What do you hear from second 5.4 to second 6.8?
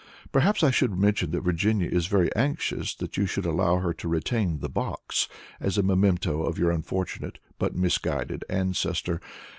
as a memento of your